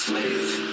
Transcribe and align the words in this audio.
slave. 0.00 0.69